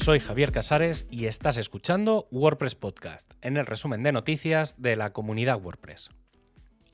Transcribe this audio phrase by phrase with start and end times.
[0.00, 5.12] soy Javier Casares y estás escuchando WordPress Podcast, en el resumen de noticias de la
[5.12, 6.08] comunidad WordPress.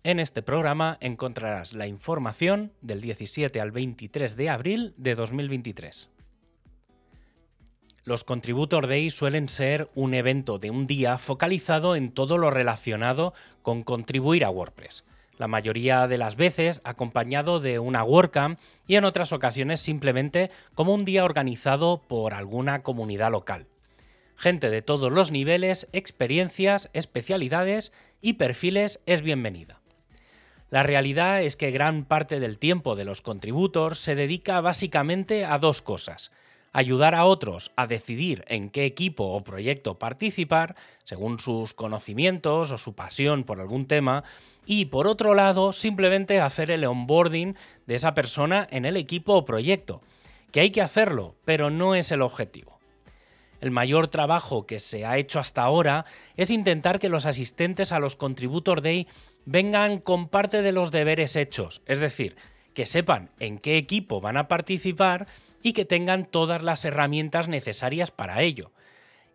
[0.03, 6.09] En este programa encontrarás la información del 17 al 23 de abril de 2023.
[8.03, 13.35] Los Contributor Days suelen ser un evento de un día focalizado en todo lo relacionado
[13.63, 15.05] con contribuir a WordPress
[15.39, 20.95] la mayoría de las veces acompañado de una WordCamp y en otras ocasiones simplemente como
[20.95, 23.67] un día organizado por alguna comunidad local.
[24.37, 29.81] Gente de todos los niveles, experiencias, especialidades y perfiles es bienvenida.
[30.69, 35.59] La realidad es que gran parte del tiempo de los contributors se dedica básicamente a
[35.59, 36.33] dos cosas.
[36.73, 42.79] Ayudar a otros a decidir en qué equipo o proyecto participar, según sus conocimientos o
[42.79, 44.25] su pasión por algún tema,
[44.67, 49.45] y por otro lado, simplemente hacer el onboarding de esa persona en el equipo o
[49.45, 50.03] proyecto,
[50.53, 52.77] que hay que hacerlo, pero no es el objetivo.
[53.61, 56.05] El mayor trabajo que se ha hecho hasta ahora
[56.37, 59.07] es intentar que los asistentes a los Contributor Day
[59.45, 62.37] vengan con parte de los deberes hechos, es decir,
[62.77, 65.27] que sepan en qué equipo van a participar
[65.63, 68.71] y que tengan todas las herramientas necesarias para ello.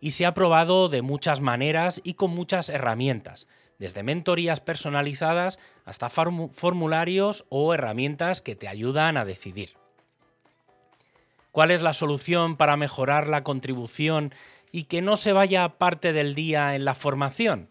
[0.00, 3.48] Y se ha probado de muchas maneras y con muchas herramientas,
[3.80, 9.70] desde mentorías personalizadas hasta formularios o herramientas que te ayudan a decidir.
[11.50, 14.32] ¿Cuál es la solución para mejorar la contribución
[14.70, 17.68] y que no se vaya parte del día en la formación?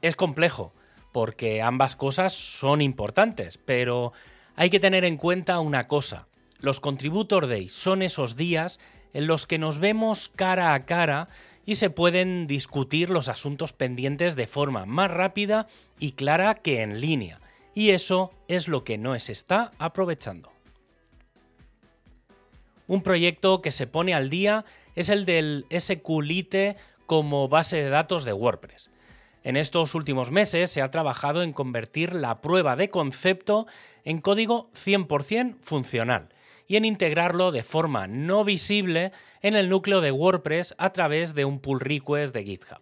[0.00, 0.72] Es complejo,
[1.12, 4.14] porque ambas cosas son importantes, pero
[4.56, 6.26] hay que tener en cuenta una cosa.
[6.58, 8.80] Los Contributor Days son esos días
[9.12, 11.28] en los que nos vemos cara a cara
[11.66, 15.66] y se pueden discutir los asuntos pendientes de forma más rápida
[15.98, 17.40] y clara que en línea.
[17.74, 20.52] Y eso es lo que no se está aprovechando.
[22.86, 26.76] Un proyecto que se pone al día es el del SQLite
[27.06, 28.90] como base de datos de WordPress.
[29.44, 33.66] En estos últimos meses se ha trabajado en convertir la prueba de concepto
[34.02, 36.24] en código 100% funcional
[36.66, 39.10] y en integrarlo de forma no visible
[39.42, 42.80] en el núcleo de WordPress a través de un pull request de GitHub.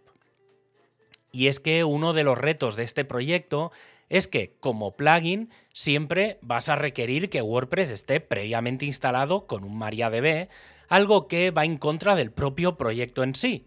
[1.33, 3.73] Y es que uno de los retos de este proyecto
[4.09, 9.77] es que como plugin siempre vas a requerir que WordPress esté previamente instalado con un
[9.77, 10.49] MariaDB,
[10.89, 13.67] algo que va en contra del propio proyecto en sí.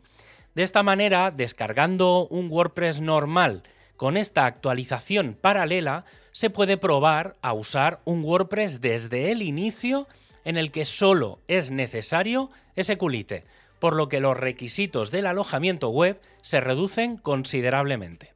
[0.55, 3.63] De esta manera, descargando un WordPress normal
[3.97, 10.07] con esta actualización paralela, se puede probar a usar un WordPress desde el inicio
[10.45, 12.49] en el que solo es necesario
[12.81, 13.43] SQLite,
[13.79, 18.33] por lo que los requisitos del alojamiento web se reducen considerablemente.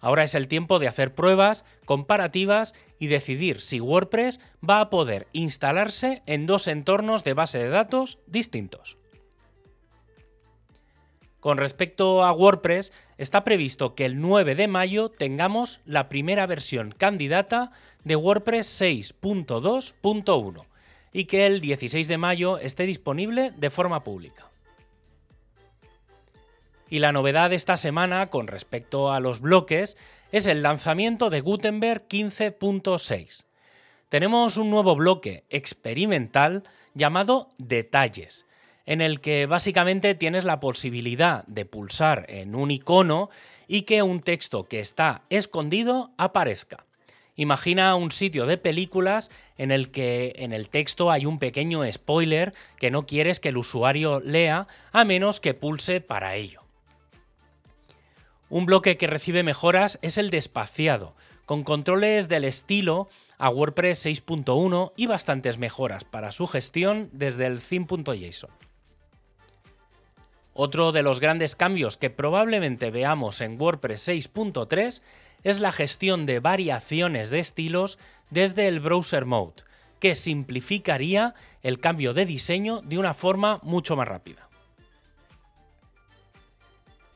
[0.00, 5.28] Ahora es el tiempo de hacer pruebas comparativas y decidir si WordPress va a poder
[5.32, 8.96] instalarse en dos entornos de base de datos distintos.
[11.42, 16.94] Con respecto a WordPress, está previsto que el 9 de mayo tengamos la primera versión
[16.96, 17.72] candidata
[18.04, 20.66] de WordPress 6.2.1
[21.12, 24.52] y que el 16 de mayo esté disponible de forma pública.
[26.88, 29.96] Y la novedad de esta semana con respecto a los bloques
[30.30, 33.46] es el lanzamiento de Gutenberg 15.6.
[34.08, 36.62] Tenemos un nuevo bloque experimental
[36.94, 38.46] llamado Detalles,
[38.86, 43.30] en el que básicamente tienes la posibilidad de pulsar en un icono
[43.68, 46.84] y que un texto que está escondido aparezca.
[47.34, 52.52] Imagina un sitio de películas en el que en el texto hay un pequeño spoiler
[52.78, 56.62] que no quieres que el usuario lea a menos que pulse para ello.
[58.50, 61.14] Un bloque que recibe mejoras es el de espaciado,
[61.46, 67.60] con controles del estilo a WordPress 6.1 y bastantes mejoras para su gestión desde el
[67.60, 68.50] theme.json.
[70.54, 75.00] Otro de los grandes cambios que probablemente veamos en WordPress 6.3
[75.44, 77.98] es la gestión de variaciones de estilos
[78.30, 79.64] desde el Browser Mode,
[79.98, 84.48] que simplificaría el cambio de diseño de una forma mucho más rápida.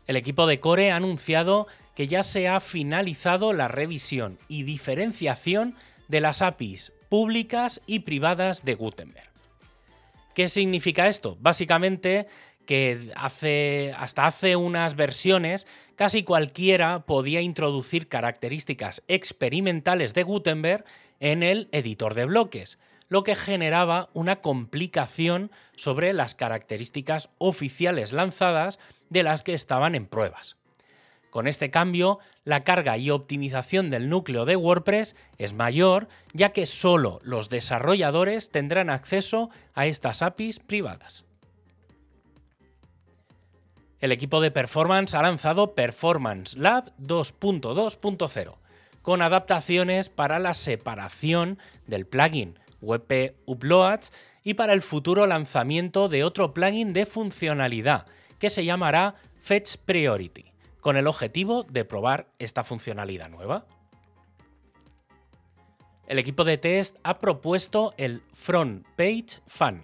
[0.06, 5.74] El equipo de Core ha anunciado que ya se ha finalizado la revisión y diferenciación
[6.08, 9.28] de las APIs públicas y privadas de Gutenberg.
[10.34, 11.36] ¿Qué significa esto?
[11.40, 12.28] Básicamente
[12.66, 15.66] que hace, hasta hace unas versiones
[15.96, 20.84] casi cualquiera podía introducir características experimentales de Gutenberg
[21.20, 22.78] en el editor de bloques,
[23.08, 28.78] lo que generaba una complicación sobre las características oficiales lanzadas
[29.08, 30.56] de las que estaban en pruebas.
[31.36, 36.64] Con este cambio, la carga y optimización del núcleo de WordPress es mayor, ya que
[36.64, 41.25] solo los desarrolladores tendrán acceso a estas APIs privadas.
[44.00, 48.54] El equipo de Performance ha lanzado Performance Lab 2.2.0,
[49.00, 54.12] con adaptaciones para la separación del plugin WP Uploads
[54.44, 58.06] y para el futuro lanzamiento de otro plugin de funcionalidad
[58.38, 63.66] que se llamará Fetch Priority, con el objetivo de probar esta funcionalidad nueva.
[66.06, 69.82] El equipo de test ha propuesto el Front Page Fan,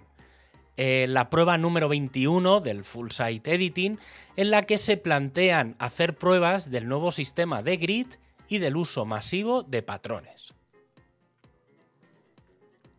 [0.77, 3.99] eh, la prueba número 21 del Full Site Editing,
[4.35, 8.07] en la que se plantean hacer pruebas del nuevo sistema de grid
[8.47, 10.53] y del uso masivo de patrones.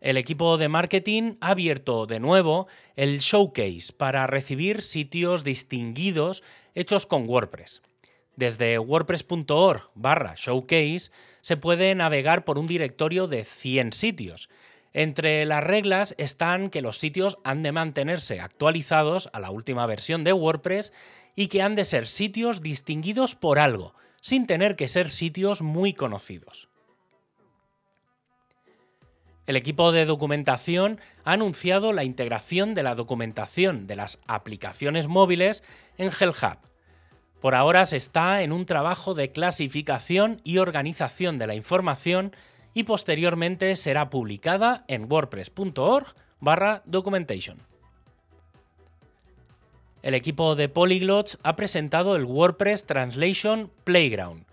[0.01, 6.43] El equipo de marketing ha abierto de nuevo el showcase para recibir sitios distinguidos
[6.75, 7.81] hechos con WordPress.
[8.35, 11.09] Desde wordpress.org barra showcase
[11.41, 14.49] se puede navegar por un directorio de 100 sitios.
[14.97, 20.23] Entre las reglas están que los sitios han de mantenerse actualizados a la última versión
[20.23, 20.93] de WordPress
[21.35, 25.91] y que han de ser sitios distinguidos por algo, sin tener que ser sitios muy
[25.91, 26.69] conocidos.
[29.47, 35.61] El equipo de documentación ha anunciado la integración de la documentación de las aplicaciones móviles
[35.97, 36.59] en HellHub.
[37.41, 42.33] Por ahora se está en un trabajo de clasificación y organización de la información
[42.75, 47.63] y posteriormente será publicada en wordpress.org barra documentation.
[50.03, 54.45] El equipo de Polyglots ha presentado el WordPress Translation Playground.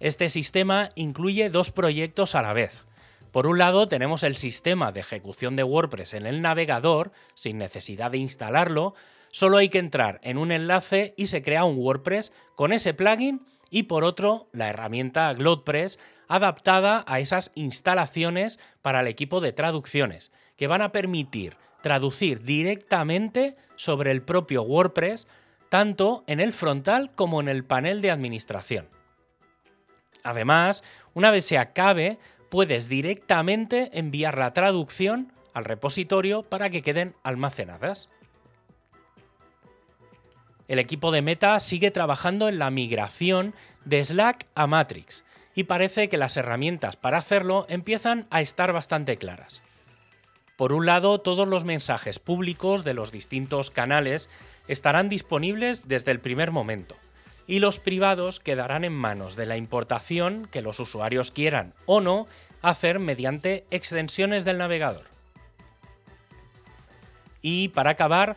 [0.00, 2.86] Este sistema incluye dos proyectos a la vez.
[3.32, 8.12] Por un lado tenemos el sistema de ejecución de WordPress en el navegador, sin necesidad
[8.12, 8.94] de instalarlo,
[9.32, 13.44] solo hay que entrar en un enlace y se crea un WordPress con ese plugin
[13.70, 15.98] y por otro la herramienta GlodePress
[16.28, 23.54] adaptada a esas instalaciones para el equipo de traducciones, que van a permitir traducir directamente
[23.76, 25.28] sobre el propio WordPress,
[25.68, 28.88] tanto en el frontal como en el panel de administración.
[30.22, 30.82] Además,
[31.14, 32.18] una vez se acabe,
[32.50, 38.08] puedes directamente enviar la traducción al repositorio para que queden almacenadas.
[40.68, 43.54] El equipo de Meta sigue trabajando en la migración
[43.84, 45.24] de Slack a Matrix
[45.54, 49.62] y parece que las herramientas para hacerlo empiezan a estar bastante claras.
[50.56, 54.28] Por un lado, todos los mensajes públicos de los distintos canales
[54.68, 56.96] estarán disponibles desde el primer momento,
[57.46, 62.26] y los privados quedarán en manos de la importación que los usuarios quieran o no
[62.62, 65.04] hacer mediante extensiones del navegador.
[67.42, 68.36] Y para acabar,